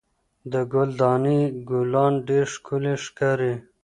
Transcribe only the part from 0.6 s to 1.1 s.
ګل